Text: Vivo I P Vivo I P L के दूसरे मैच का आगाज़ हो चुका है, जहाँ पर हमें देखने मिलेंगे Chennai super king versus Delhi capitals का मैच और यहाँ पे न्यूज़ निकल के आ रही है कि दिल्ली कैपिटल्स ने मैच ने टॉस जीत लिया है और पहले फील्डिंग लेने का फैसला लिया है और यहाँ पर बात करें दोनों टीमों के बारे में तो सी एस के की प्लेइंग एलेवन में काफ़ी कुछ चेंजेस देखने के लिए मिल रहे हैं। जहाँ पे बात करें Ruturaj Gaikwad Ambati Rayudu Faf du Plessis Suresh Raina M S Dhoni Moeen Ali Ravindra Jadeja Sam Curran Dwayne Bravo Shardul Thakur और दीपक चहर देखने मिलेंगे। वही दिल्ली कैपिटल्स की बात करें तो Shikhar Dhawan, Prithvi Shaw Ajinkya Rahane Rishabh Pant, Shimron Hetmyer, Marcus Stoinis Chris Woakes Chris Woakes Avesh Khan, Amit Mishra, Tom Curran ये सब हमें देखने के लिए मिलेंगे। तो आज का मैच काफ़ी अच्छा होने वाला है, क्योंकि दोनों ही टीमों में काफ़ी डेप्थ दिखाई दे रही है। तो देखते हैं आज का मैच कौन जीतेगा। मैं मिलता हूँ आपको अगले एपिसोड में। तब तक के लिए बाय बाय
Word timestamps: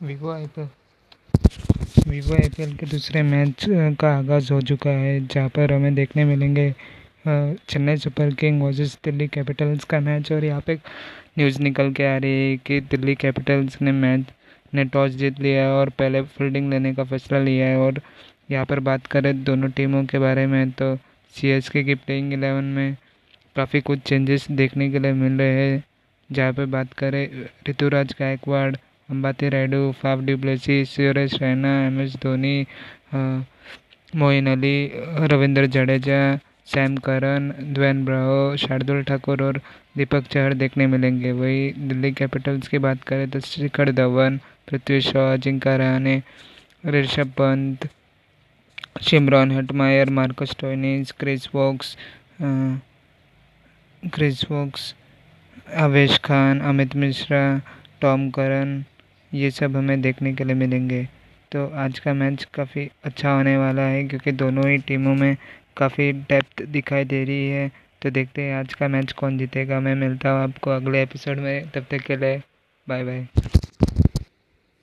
Vivo 0.00 0.30
I 0.30 0.46
P 0.58 0.62
Vivo 2.10 2.34
I 2.34 2.48
P 2.48 2.62
L 2.62 2.74
के 2.76 2.86
दूसरे 2.86 3.22
मैच 3.22 3.64
का 4.00 4.10
आगाज़ 4.18 4.52
हो 4.52 4.60
चुका 4.62 4.90
है, 4.90 5.26
जहाँ 5.26 5.48
पर 5.56 5.72
हमें 5.72 5.94
देखने 5.94 6.24
मिलेंगे 6.24 6.70
Chennai 7.26 7.96
super 7.96 8.34
king 8.34 8.62
versus 8.62 8.96
Delhi 9.04 9.26
capitals 9.28 9.84
का 9.84 10.00
मैच 10.00 10.30
और 10.32 10.44
यहाँ 10.44 10.60
पे 10.66 10.74
न्यूज़ 11.38 11.60
निकल 11.62 11.92
के 11.92 12.06
आ 12.06 12.16
रही 12.16 12.50
है 12.50 12.56
कि 12.66 12.80
दिल्ली 12.80 13.14
कैपिटल्स 13.14 13.80
ने 13.82 13.92
मैच 13.92 14.24
ने 14.74 14.84
टॉस 14.94 15.12
जीत 15.16 15.40
लिया 15.40 15.62
है 15.62 15.72
और 15.72 15.90
पहले 15.98 16.22
फील्डिंग 16.38 16.70
लेने 16.70 16.94
का 16.94 17.04
फैसला 17.04 17.38
लिया 17.38 17.66
है 17.66 17.76
और 17.78 18.00
यहाँ 18.50 18.64
पर 18.66 18.80
बात 18.90 19.06
करें 19.06 19.32
दोनों 19.44 19.70
टीमों 19.70 20.04
के 20.06 20.18
बारे 20.18 20.46
में 20.46 20.70
तो 20.72 20.96
सी 21.34 21.48
एस 21.50 21.68
के 21.68 21.84
की 21.84 21.94
प्लेइंग 21.94 22.32
एलेवन 22.32 22.74
में 22.76 22.96
काफ़ी 23.56 23.80
कुछ 23.80 24.08
चेंजेस 24.08 24.50
देखने 24.50 24.90
के 24.90 24.98
लिए 24.98 25.12
मिल 25.14 25.38
रहे 25.38 25.70
हैं। 25.70 25.84
जहाँ 26.30 26.52
पे 26.52 26.64
बात 26.66 26.92
करें 26.98 27.26
Ruturaj 27.68 28.14
Gaikwad 28.20 28.74
Ambati 29.08 29.48
Rayudu 29.48 29.80
Faf 30.00 30.20
du Plessis 30.20 30.74
Suresh 30.84 31.34
Raina 31.42 31.68
M 31.82 32.00
S 32.00 32.14
Dhoni 32.22 32.66
Moeen 34.12 34.46
Ali 34.48 34.90
Ravindra 35.32 35.66
Jadeja 35.66 36.18
Sam 36.72 36.96
Curran 37.06 37.48
Dwayne 37.74 38.04
Bravo 38.04 38.56
Shardul 38.56 39.02
Thakur 39.08 39.42
और 39.42 39.60
दीपक 39.96 40.26
चहर 40.32 40.54
देखने 40.54 40.86
मिलेंगे। 40.86 41.32
वही 41.32 41.70
दिल्ली 41.78 42.10
कैपिटल्स 42.12 42.68
की 42.68 42.78
बात 42.78 43.02
करें 43.08 43.30
तो 43.30 43.40
Shikhar 43.42 43.92
Dhawan, 43.92 44.36
Prithvi 44.68 45.00
Shaw 45.00 45.24
Ajinkya 45.32 45.76
Rahane 45.76 46.20
Rishabh 46.86 47.32
Pant, 47.38 47.88
Shimron 49.02 49.52
Hetmyer, 49.52 50.10
Marcus 50.10 50.54
Stoinis 50.60 51.12
Chris 51.20 51.48
Woakes 51.54 51.96
Chris 54.02 54.44
Woakes 54.50 54.94
Avesh 55.86 56.18
Khan, 56.24 56.60
Amit 56.60 56.96
Mishra, 56.96 57.42
Tom 58.00 58.30
Curran 58.30 58.84
ये 59.34 59.50
सब 59.50 59.76
हमें 59.76 60.00
देखने 60.00 60.32
के 60.34 60.44
लिए 60.44 60.54
मिलेंगे। 60.54 61.02
तो 61.52 61.66
आज 61.76 61.98
का 61.98 62.14
मैच 62.14 62.44
काफ़ी 62.54 62.88
अच्छा 63.04 63.30
होने 63.30 63.56
वाला 63.56 63.82
है, 63.82 64.04
क्योंकि 64.04 64.32
दोनों 64.32 64.68
ही 64.68 64.78
टीमों 64.78 65.14
में 65.14 65.36
काफ़ी 65.76 66.12
डेप्थ 66.12 66.62
दिखाई 66.62 67.04
दे 67.04 67.24
रही 67.24 67.48
है। 67.48 67.70
तो 68.02 68.10
देखते 68.10 68.42
हैं 68.42 68.54
आज 68.56 68.74
का 68.74 68.88
मैच 68.88 69.12
कौन 69.12 69.38
जीतेगा। 69.38 69.80
मैं 69.80 69.94
मिलता 69.94 70.30
हूँ 70.30 70.42
आपको 70.42 70.70
अगले 70.70 71.02
एपिसोड 71.02 71.38
में। 71.38 71.70
तब 71.70 71.86
तक 71.90 72.02
के 72.02 72.16
लिए 72.16 72.42
बाय 72.88 73.04
बाय 73.04 73.57